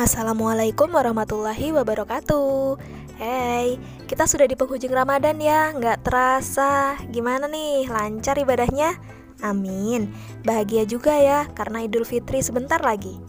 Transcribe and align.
Assalamualaikum 0.00 0.96
warahmatullahi 0.96 1.76
wabarakatuh. 1.76 2.80
Hey, 3.20 3.76
kita 4.08 4.24
sudah 4.24 4.48
di 4.48 4.56
penghujung 4.56 4.96
Ramadan 4.96 5.36
ya 5.36 5.76
Nggak 5.76 6.08
terasa. 6.08 6.96
Gimana 7.12 7.44
nih, 7.52 7.84
lancar 7.84 8.40
ibadahnya? 8.40 8.96
Amin. 9.44 10.08
Bahagia 10.40 10.88
juga 10.88 11.12
ya, 11.20 11.52
karena 11.52 11.84
Idul 11.84 12.08
Fitri 12.08 12.40
sebentar 12.40 12.80
lagi. 12.80 13.20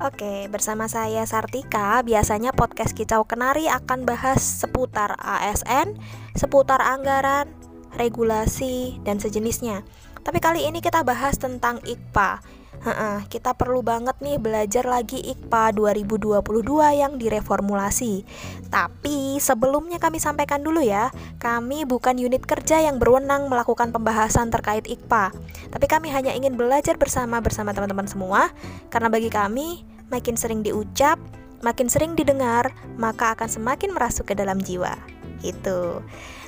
Oke, 0.00 0.48
bersama 0.48 0.88
saya 0.88 1.28
Sartika 1.28 2.00
Biasanya 2.00 2.56
podcast 2.56 2.96
Kicau 2.96 3.28
Kenari 3.28 3.68
akan 3.68 4.08
bahas 4.08 4.40
seputar 4.40 5.20
ASN 5.20 5.92
Seputar 6.40 6.80
anggaran, 6.80 7.52
regulasi, 8.00 8.96
dan 9.04 9.20
sejenisnya. 9.20 9.84
Tapi 10.24 10.40
kali 10.40 10.64
ini 10.64 10.80
kita 10.80 11.04
bahas 11.04 11.36
tentang 11.36 11.84
IKPA 11.84 12.63
Heeh, 12.84 13.24
kita 13.32 13.56
perlu 13.56 13.80
banget 13.80 14.20
nih 14.20 14.36
belajar 14.36 14.84
lagi 14.84 15.16
IKPA 15.16 15.72
2022 15.72 16.44
yang 16.92 17.16
direformulasi. 17.16 18.28
Tapi 18.68 19.40
sebelumnya 19.40 19.96
kami 19.96 20.20
sampaikan 20.20 20.60
dulu 20.60 20.84
ya, 20.84 21.08
kami 21.40 21.88
bukan 21.88 22.20
unit 22.20 22.44
kerja 22.44 22.84
yang 22.84 23.00
berwenang 23.00 23.48
melakukan 23.48 23.88
pembahasan 23.88 24.52
terkait 24.52 24.84
IKPA. 24.84 25.32
Tapi 25.72 25.86
kami 25.88 26.12
hanya 26.12 26.36
ingin 26.36 26.60
belajar 26.60 27.00
bersama 27.00 27.40
bersama 27.40 27.72
teman-teman 27.72 28.04
semua 28.04 28.52
karena 28.92 29.08
bagi 29.08 29.32
kami 29.32 29.88
makin 30.12 30.36
sering 30.36 30.60
diucap, 30.60 31.16
makin 31.64 31.88
sering 31.88 32.12
didengar, 32.12 32.68
maka 33.00 33.32
akan 33.32 33.48
semakin 33.48 33.96
merasuk 33.96 34.28
ke 34.28 34.36
dalam 34.36 34.60
jiwa. 34.60 35.23
Itu. 35.44 36.00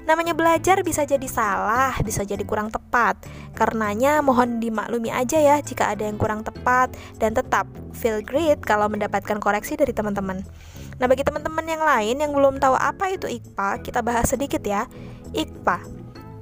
Namanya 0.09 0.33
belajar 0.33 0.81
bisa 0.81 1.05
jadi 1.05 1.29
salah, 1.29 1.93
bisa 2.01 2.25
jadi 2.25 2.41
kurang 2.49 2.73
tepat. 2.73 3.21
Karenanya 3.53 4.25
mohon 4.25 4.63
dimaklumi 4.63 5.13
aja 5.13 5.37
ya 5.37 5.61
jika 5.61 5.93
ada 5.93 6.09
yang 6.09 6.17
kurang 6.17 6.47
tepat 6.47 6.95
dan 7.21 7.37
tetap 7.37 7.69
feel 7.93 8.25
great 8.25 8.63
kalau 8.65 8.89
mendapatkan 8.89 9.37
koreksi 9.37 9.77
dari 9.77 9.93
teman-teman. 9.93 10.41
Nah, 10.97 11.07
bagi 11.11 11.27
teman-teman 11.27 11.67
yang 11.69 11.83
lain 11.85 12.17
yang 12.23 12.33
belum 12.33 12.57
tahu 12.57 12.73
apa 12.73 13.13
itu 13.13 13.29
IKPA, 13.29 13.85
kita 13.85 14.01
bahas 14.01 14.33
sedikit 14.33 14.65
ya. 14.65 14.89
IKPA, 15.37 15.85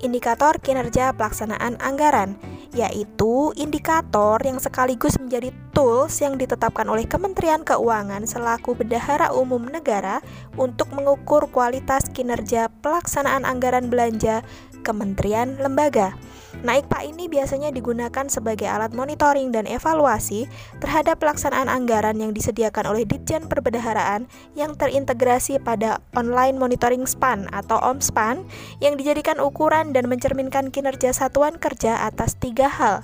indikator 0.05 0.61
kinerja 0.63 1.17
pelaksanaan 1.17 1.81
anggaran 1.83 2.39
yaitu 2.75 3.55
indikator 3.55 4.43
yang 4.43 4.59
sekaligus 4.59 5.15
menjadi 5.23 5.55
tools 5.75 6.15
yang 6.23 6.39
ditetapkan 6.39 6.87
oleh 6.87 7.05
Kementerian 7.05 7.67
Keuangan 7.67 8.23
selaku 8.31 8.79
bendahara 8.79 9.35
umum 9.35 9.67
negara 9.67 10.23
untuk 10.55 10.95
mengukur 10.95 11.51
kualitas 11.51 12.07
kinerja 12.15 12.71
pelaksanaan 12.81 13.43
anggaran 13.43 13.91
belanja 13.91 14.47
kementerian 14.87 15.59
lembaga. 15.59 16.15
Nah, 16.63 16.79
IKPA 16.79 17.11
ini 17.11 17.27
biasanya 17.27 17.75
digunakan 17.75 18.31
sebagai 18.31 18.71
alat 18.71 18.95
monitoring 18.95 19.51
dan 19.51 19.67
evaluasi 19.67 20.47
terhadap 20.79 21.19
pelaksanaan 21.19 21.67
anggaran 21.67 22.15
yang 22.23 22.31
disediakan 22.31 22.95
oleh 22.95 23.03
Ditjen 23.03 23.51
Perbendaharaan 23.51 24.31
yang 24.55 24.79
terintegrasi 24.79 25.59
pada 25.59 25.99
Online 26.15 26.55
Monitoring 26.55 27.11
Span 27.11 27.51
atau 27.51 27.83
OMSPAN 27.83 28.47
yang 28.79 28.95
dijadikan 28.95 29.43
ukuran 29.43 29.91
dan 29.91 30.07
mencerminkan 30.07 30.71
kinerja 30.71 31.11
satuan 31.11 31.59
kerja 31.59 32.07
atas 32.07 32.39
tiga 32.39 32.71
hal, 32.71 33.03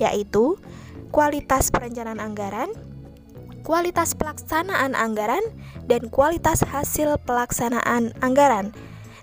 yaitu 0.00 0.56
kualitas 1.10 1.72
perencanaan 1.72 2.20
anggaran, 2.20 2.70
kualitas 3.66 4.14
pelaksanaan 4.14 4.94
anggaran, 4.94 5.42
dan 5.90 6.06
kualitas 6.12 6.62
hasil 6.62 7.18
pelaksanaan 7.26 8.14
anggaran. 8.22 8.70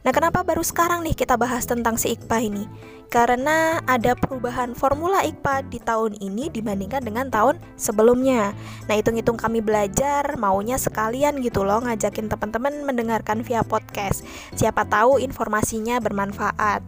Nah, 0.03 0.11
kenapa 0.11 0.43
baru 0.43 0.59
sekarang 0.59 1.07
nih 1.07 1.15
kita 1.15 1.39
bahas 1.39 1.63
tentang 1.63 1.95
si 1.95 2.11
IKPA 2.11 2.43
ini? 2.43 2.67
Karena 3.07 3.79
ada 3.87 4.19
perubahan 4.19 4.75
formula 4.75 5.23
IKPA 5.23 5.63
di 5.71 5.79
tahun 5.79 6.19
ini 6.19 6.51
dibandingkan 6.51 7.07
dengan 7.07 7.31
tahun 7.31 7.55
sebelumnya. 7.79 8.51
Nah, 8.91 8.95
hitung-hitung 8.99 9.39
kami 9.39 9.63
belajar, 9.63 10.35
maunya 10.35 10.75
sekalian 10.75 11.39
gitu 11.39 11.63
loh 11.63 11.79
ngajakin 11.87 12.27
teman-teman 12.27 12.83
mendengarkan 12.83 13.47
via 13.47 13.63
podcast. 13.63 14.27
Siapa 14.59 14.83
tahu 14.91 15.23
informasinya 15.23 16.03
bermanfaat. 16.03 16.83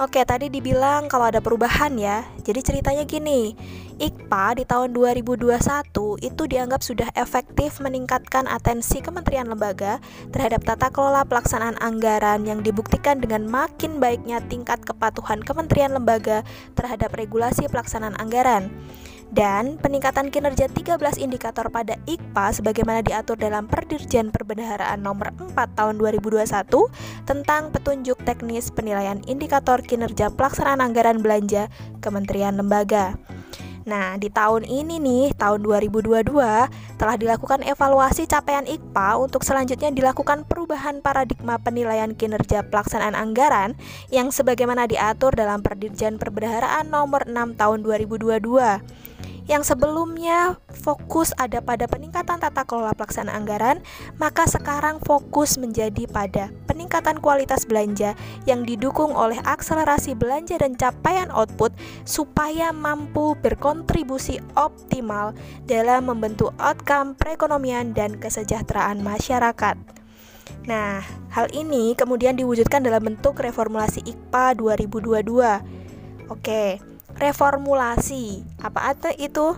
Oke, 0.00 0.24
tadi 0.24 0.48
dibilang 0.48 1.12
kalau 1.12 1.28
ada 1.28 1.44
perubahan 1.44 1.92
ya. 2.00 2.24
Jadi 2.40 2.64
ceritanya 2.64 3.04
gini, 3.04 3.52
IKPA 4.00 4.56
di 4.56 4.64
tahun 4.64 4.96
2021 4.96 5.52
itu 6.24 6.42
dianggap 6.48 6.80
sudah 6.80 7.12
efektif 7.12 7.84
meningkatkan 7.84 8.48
atensi 8.48 9.04
kementerian 9.04 9.44
lembaga 9.44 10.00
terhadap 10.32 10.64
tata 10.64 10.88
kelola 10.88 11.20
pelaksanaan 11.28 11.76
anggaran 11.84 12.48
yang 12.48 12.64
dibuktikan 12.64 13.20
dengan 13.20 13.44
makin 13.44 14.00
baiknya 14.00 14.40
tingkat 14.48 14.80
kepatuhan 14.88 15.44
kementerian 15.44 15.92
lembaga 15.92 16.48
terhadap 16.80 17.12
regulasi 17.12 17.68
pelaksanaan 17.68 18.16
anggaran 18.16 18.72
dan 19.30 19.78
peningkatan 19.78 20.28
kinerja 20.28 20.66
13 20.66 20.98
indikator 21.22 21.70
pada 21.70 21.94
IKPA 22.06 22.46
sebagaimana 22.50 23.00
diatur 23.00 23.38
dalam 23.38 23.70
Perdirjen 23.70 24.34
Perbendaharaan 24.34 24.98
nomor 24.98 25.30
4 25.38 25.54
tahun 25.78 26.02
2021 26.02 26.46
tentang 27.26 27.70
petunjuk 27.70 28.18
teknis 28.26 28.74
penilaian 28.74 29.22
indikator 29.30 29.82
kinerja 29.86 30.34
pelaksanaan 30.34 30.82
anggaran 30.82 31.22
belanja 31.22 31.70
Kementerian 32.02 32.58
Lembaga. 32.58 33.14
Nah, 33.88 34.20
di 34.20 34.28
tahun 34.28 34.68
ini 34.68 35.00
nih, 35.00 35.34
tahun 35.40 35.64
2022, 35.64 36.36
telah 37.00 37.16
dilakukan 37.16 37.64
evaluasi 37.64 38.28
capaian 38.28 38.68
IKPA 38.68 39.16
untuk 39.16 39.40
selanjutnya 39.40 39.88
dilakukan 39.88 40.44
perubahan 40.44 41.00
paradigma 41.00 41.56
penilaian 41.56 42.12
kinerja 42.12 42.68
pelaksanaan 42.68 43.16
anggaran 43.16 43.72
yang 44.12 44.28
sebagaimana 44.28 44.84
diatur 44.84 45.32
dalam 45.32 45.64
Perdirjen 45.64 46.20
Perbendaharaan 46.20 46.92
nomor 46.92 47.24
6 47.24 47.56
tahun 47.56 47.78
2022 47.80 49.18
yang 49.50 49.66
sebelumnya 49.66 50.62
fokus 50.70 51.34
ada 51.34 51.58
pada 51.58 51.90
peningkatan 51.90 52.38
tata 52.38 52.62
kelola 52.62 52.94
pelaksanaan 52.94 53.34
anggaran, 53.34 53.82
maka 54.14 54.46
sekarang 54.46 55.02
fokus 55.02 55.58
menjadi 55.58 56.06
pada 56.06 56.54
peningkatan 56.70 57.18
kualitas 57.18 57.66
belanja 57.66 58.14
yang 58.46 58.62
didukung 58.62 59.10
oleh 59.10 59.42
akselerasi 59.42 60.14
belanja 60.14 60.54
dan 60.62 60.78
capaian 60.78 61.34
output 61.34 61.74
supaya 62.06 62.70
mampu 62.70 63.34
berkontribusi 63.42 64.38
optimal 64.54 65.34
dalam 65.66 66.06
membentuk 66.06 66.54
outcome 66.62 67.18
perekonomian 67.18 67.90
dan 67.90 68.22
kesejahteraan 68.22 69.02
masyarakat. 69.02 69.74
Nah, 70.70 71.02
hal 71.34 71.50
ini 71.50 71.98
kemudian 71.98 72.38
diwujudkan 72.38 72.86
dalam 72.86 73.02
bentuk 73.02 73.42
reformulasi 73.42 74.06
IKPA 74.06 74.54
2022. 74.54 76.30
Oke, 76.30 76.78
reformulasi. 77.20 78.42
Apa 78.64 78.96
itu? 79.20 79.54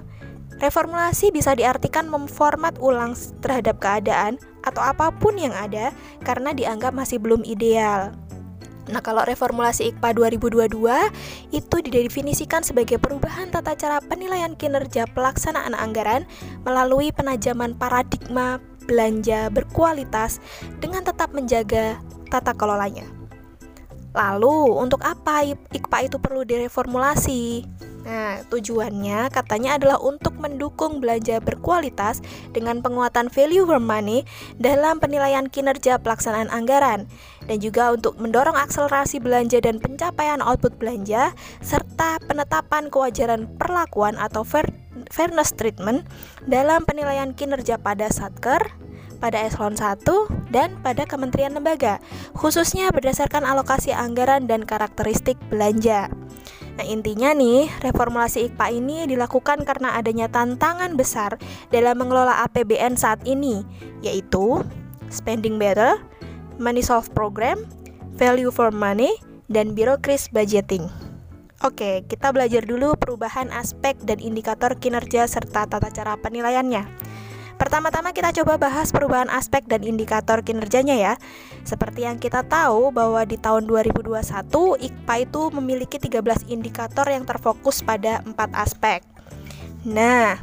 Reformulasi 0.59 1.35
bisa 1.35 1.57
diartikan 1.57 2.07
memformat 2.07 2.77
ulang 2.79 3.17
terhadap 3.43 3.83
keadaan 3.83 4.39
atau 4.63 4.79
apa 4.79 5.11
pun 5.11 5.35
yang 5.35 5.51
ada 5.51 5.91
karena 6.23 6.55
dianggap 6.55 6.95
masih 6.95 7.19
belum 7.19 7.43
ideal. 7.43 8.15
Nah, 8.91 8.99
kalau 8.99 9.23
reformulasi 9.23 9.95
IKPA 9.95 10.11
2022 10.35 10.75
itu 11.55 11.77
didefinisikan 11.87 12.67
sebagai 12.67 12.99
perubahan 12.99 13.51
tata 13.51 13.79
cara 13.79 14.03
penilaian 14.03 14.59
kinerja 14.59 15.07
pelaksanaan 15.15 15.79
anggaran 15.79 16.27
melalui 16.67 17.15
penajaman 17.15 17.79
paradigma 17.79 18.59
belanja 18.83 19.47
berkualitas 19.55 20.43
dengan 20.83 21.07
tetap 21.07 21.31
menjaga 21.31 22.03
tata 22.27 22.51
kelolanya. 22.59 23.22
Lalu, 24.13 24.77
untuk 24.77 25.01
apa 25.05 25.45
IKPA 25.73 25.99
itu 26.09 26.17
perlu 26.21 26.45
direformulasi? 26.45 27.65
Nah, 28.03 28.43
tujuannya 28.51 29.31
katanya 29.31 29.79
adalah 29.79 29.99
untuk 30.03 30.35
mendukung 30.43 30.99
belanja 30.99 31.39
berkualitas 31.39 32.19
dengan 32.51 32.83
penguatan 32.83 33.31
value 33.31 33.63
for 33.63 33.79
money 33.79 34.27
dalam 34.59 34.99
penilaian 34.99 35.47
kinerja 35.47 36.03
pelaksanaan 36.03 36.51
anggaran 36.51 37.07
dan 37.47 37.59
juga 37.63 37.95
untuk 37.95 38.19
mendorong 38.19 38.59
akselerasi 38.59 39.23
belanja 39.23 39.63
dan 39.63 39.79
pencapaian 39.79 40.43
output 40.43 40.75
belanja 40.83 41.31
serta 41.63 42.19
penetapan 42.27 42.91
kewajaran 42.91 43.47
perlakuan 43.55 44.19
atau 44.19 44.43
fair, 44.43 44.67
fairness 45.15 45.55
treatment 45.55 46.03
dalam 46.51 46.83
penilaian 46.83 47.31
kinerja 47.39 47.79
pada 47.79 48.11
Satker, 48.11 48.67
pada 49.23 49.39
eselon 49.47 49.79
1 49.79 50.03
dan 50.51 50.75
pada 50.83 51.07
kementerian 51.07 51.55
lembaga, 51.55 52.03
khususnya 52.35 52.91
berdasarkan 52.91 53.47
alokasi 53.47 53.95
anggaran 53.95 54.51
dan 54.51 54.67
karakteristik 54.67 55.39
belanja. 55.47 56.11
Nah, 56.75 56.83
intinya 56.89 57.31
nih, 57.31 57.71
reformulasi 57.85 58.51
IKPA 58.51 58.67
ini 58.75 59.07
dilakukan 59.07 59.63
karena 59.63 59.95
adanya 59.95 60.27
tantangan 60.27 60.99
besar 60.99 61.39
dalam 61.71 62.03
mengelola 62.03 62.43
APBN 62.51 62.99
saat 62.99 63.23
ini, 63.23 63.63
yaitu 64.03 64.59
spending 65.13 65.61
better, 65.61 66.03
money 66.59 66.83
solve 66.83 67.07
program, 67.15 67.63
value 68.19 68.51
for 68.51 68.75
money, 68.75 69.15
dan 69.53 69.77
bureaucracy 69.77 70.33
budgeting. 70.33 70.89
Oke, 71.63 72.03
kita 72.11 72.35
belajar 72.35 72.67
dulu 72.67 72.99
perubahan 72.99 73.53
aspek 73.55 73.95
dan 74.03 74.19
indikator 74.19 74.75
kinerja 74.75 75.31
serta 75.31 75.69
tata 75.71 75.95
cara 75.95 76.19
penilaiannya. 76.19 77.12
Pertama-tama 77.63 78.11
kita 78.11 78.35
coba 78.43 78.59
bahas 78.59 78.91
perubahan 78.91 79.31
aspek 79.31 79.63
dan 79.71 79.87
indikator 79.87 80.43
kinerjanya 80.43 80.99
ya. 80.99 81.15
Seperti 81.63 82.03
yang 82.03 82.19
kita 82.19 82.43
tahu 82.43 82.91
bahwa 82.91 83.23
di 83.23 83.39
tahun 83.39 83.71
2021 83.71 84.19
IKPA 84.83 85.15
itu 85.23 85.43
memiliki 85.55 86.03
13 86.03 86.51
indikator 86.51 87.07
yang 87.07 87.23
terfokus 87.23 87.79
pada 87.87 88.19
empat 88.27 88.51
aspek. 88.59 89.07
Nah, 89.87 90.43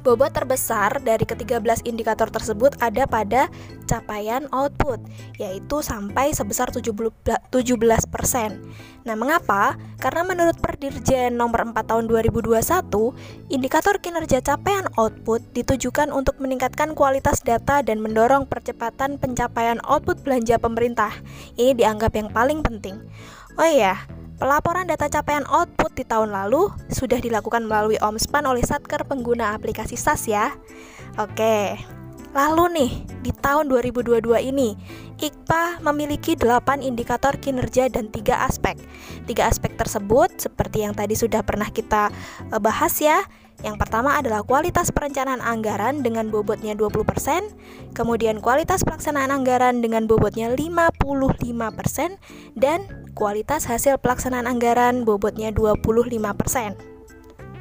Bobot 0.00 0.32
terbesar 0.32 1.04
dari 1.04 1.28
ke-13 1.28 1.84
indikator 1.84 2.32
tersebut 2.32 2.72
ada 2.80 3.04
pada 3.04 3.52
capaian 3.84 4.48
output, 4.48 4.96
yaitu 5.36 5.84
sampai 5.84 6.32
sebesar 6.32 6.72
17%. 6.72 6.96
Nah, 9.04 9.16
mengapa? 9.16 9.76
Karena 10.00 10.24
menurut 10.24 10.56
Perdirjen 10.56 11.36
nomor 11.36 11.68
4 11.68 11.84
tahun 11.84 12.08
2021, 12.08 13.12
indikator 13.52 14.00
kinerja 14.00 14.40
capaian 14.40 14.88
output 14.96 15.44
ditujukan 15.52 16.08
untuk 16.16 16.40
meningkatkan 16.40 16.96
kualitas 16.96 17.44
data 17.44 17.84
dan 17.84 18.00
mendorong 18.00 18.48
percepatan 18.48 19.20
pencapaian 19.20 19.84
output 19.84 20.24
belanja 20.24 20.56
pemerintah. 20.56 21.12
Ini 21.60 21.76
dianggap 21.76 22.16
yang 22.16 22.32
paling 22.32 22.64
penting. 22.64 22.96
Oh 23.60 23.68
iya, 23.68 24.00
Pelaporan 24.40 24.88
data 24.88 25.04
capaian 25.12 25.44
output 25.52 25.92
di 25.92 26.00
tahun 26.00 26.32
lalu 26.32 26.72
sudah 26.88 27.20
dilakukan 27.20 27.68
melalui 27.68 28.00
OMSPAN 28.00 28.48
oleh 28.48 28.64
Satker 28.64 29.04
pengguna 29.04 29.52
aplikasi 29.52 30.00
SAS 30.00 30.32
ya. 30.32 30.56
Oke. 31.20 31.76
Lalu 32.32 32.64
nih, 32.72 32.92
di 33.20 33.36
tahun 33.36 33.68
2022 33.68 34.24
ini, 34.48 34.80
IKPA 35.20 35.84
memiliki 35.84 36.40
8 36.40 36.80
indikator 36.80 37.36
kinerja 37.36 37.92
dan 37.92 38.08
3 38.08 38.48
aspek. 38.48 38.80
Tiga 39.28 39.44
aspek 39.44 39.76
tersebut 39.76 40.32
seperti 40.40 40.88
yang 40.88 40.96
tadi 40.96 41.18
sudah 41.18 41.44
pernah 41.44 41.68
kita 41.68 42.08
eh, 42.48 42.60
bahas 42.62 42.96
ya, 42.96 43.20
yang 43.60 43.76
pertama 43.76 44.16
adalah 44.16 44.40
kualitas 44.40 44.88
perencanaan 44.88 45.44
anggaran 45.44 46.00
dengan 46.00 46.32
bobotnya 46.32 46.72
20%, 46.72 47.92
kemudian 47.92 48.40
kualitas 48.40 48.80
pelaksanaan 48.88 49.28
anggaran 49.28 49.84
dengan 49.84 50.08
bobotnya 50.08 50.48
55%, 50.48 52.16
dan 52.56 52.99
kualitas 53.14 53.66
hasil 53.66 53.98
pelaksanaan 53.98 54.46
anggaran 54.46 55.04
bobotnya 55.04 55.50
25%. 55.52 56.74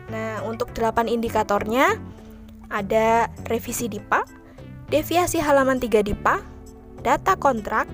Nah, 0.10 0.42
untuk 0.46 0.74
8 0.74 1.06
indikatornya 1.06 1.98
ada 2.70 3.30
revisi 3.46 3.90
DIPA, 3.90 4.26
deviasi 4.90 5.42
halaman 5.42 5.78
3 5.78 6.02
DIPA, 6.02 6.42
data 7.06 7.34
kontrak, 7.38 7.86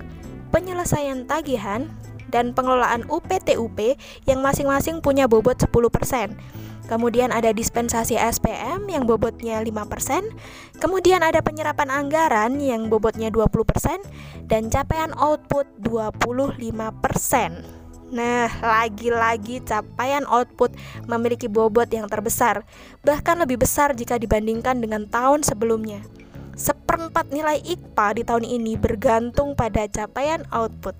penyelesaian 0.51 1.27
tagihan, 1.27 1.91
dan 2.31 2.51
pengelolaan 2.51 3.07
UPTUP 3.07 3.95
yang 4.27 4.39
masing-masing 4.43 4.99
punya 4.99 5.27
bobot 5.29 5.55
10%. 5.55 6.35
Kemudian 6.85 7.33
ada 7.33 7.49
dispensasi 7.49 8.13
SPM 8.13 8.85
yang 8.85 9.09
bobotnya 9.09 9.57
5%, 9.57 10.77
kemudian 10.77 11.25
ada 11.25 11.41
penyerapan 11.41 11.89
anggaran 11.89 12.61
yang 12.61 12.93
bobotnya 12.93 13.33
20% 13.33 14.05
dan 14.45 14.69
capaian 14.69 15.09
output 15.17 15.65
25%. 15.81 17.65
Nah, 18.13 18.45
lagi-lagi 18.61 19.65
capaian 19.65 20.29
output 20.29 20.77
memiliki 21.09 21.49
bobot 21.49 21.89
yang 21.89 22.05
terbesar, 22.05 22.61
bahkan 23.01 23.41
lebih 23.41 23.65
besar 23.65 23.97
jika 23.97 24.21
dibandingkan 24.21 24.77
dengan 24.77 25.09
tahun 25.09 25.41
sebelumnya. 25.41 26.05
Seperempat 26.53 27.33
nilai 27.33 27.65
IKPA 27.65 28.07
di 28.15 28.23
tahun 28.23 28.45
ini 28.45 28.77
bergantung 28.77 29.57
pada 29.57 29.89
capaian 29.89 30.45
output. 30.53 30.93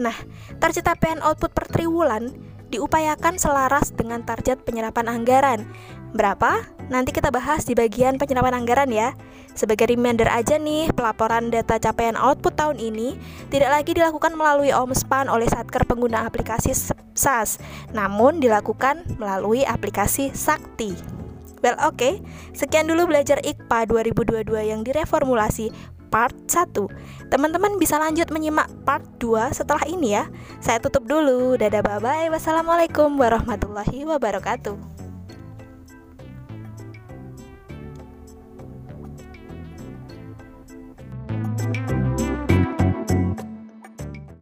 Nah, 0.00 0.16
target 0.56 0.88
capaian 0.88 1.20
output 1.20 1.52
per 1.52 1.68
triwulan 1.68 2.49
diupayakan 2.70 3.36
selaras 3.36 3.92
dengan 3.92 4.22
target 4.22 4.62
penyerapan 4.62 5.10
anggaran. 5.10 5.66
Berapa? 6.10 6.66
Nanti 6.90 7.14
kita 7.14 7.30
bahas 7.30 7.62
di 7.66 7.78
bagian 7.78 8.18
penyerapan 8.18 8.62
anggaran 8.62 8.90
ya. 8.90 9.14
Sebagai 9.54 9.90
reminder 9.90 10.30
aja 10.30 10.58
nih, 10.58 10.90
pelaporan 10.94 11.50
data 11.50 11.78
capaian 11.78 12.14
output 12.14 12.54
tahun 12.54 12.78
ini 12.78 13.18
tidak 13.50 13.70
lagi 13.70 13.94
dilakukan 13.94 14.34
melalui 14.34 14.70
OMSPAN 14.70 15.26
oleh 15.26 15.46
Satker 15.46 15.86
pengguna 15.86 16.26
aplikasi 16.26 16.70
SAS, 17.14 17.58
namun 17.90 18.38
dilakukan 18.38 19.06
melalui 19.18 19.66
aplikasi 19.66 20.30
Sakti. 20.34 21.20
Well, 21.60 21.76
oke. 21.84 22.00
Okay. 22.00 22.14
Sekian 22.56 22.88
dulu 22.88 23.12
belajar 23.12 23.36
IKPA 23.44 23.84
2022 23.84 24.48
yang 24.64 24.80
direformulasi 24.80 25.68
part 26.10 26.34
1. 26.50 27.30
Teman-teman 27.30 27.78
bisa 27.78 27.96
lanjut 27.96 28.28
menyimak 28.34 28.66
part 28.82 29.06
2 29.22 29.54
setelah 29.54 29.86
ini 29.86 30.18
ya. 30.18 30.26
Saya 30.58 30.82
tutup 30.82 31.06
dulu. 31.06 31.54
Dadah 31.54 31.80
bye 31.80 32.02
bye. 32.02 32.28
Wassalamualaikum 32.34 33.14
warahmatullahi 33.14 34.02
wabarakatuh. 34.04 34.89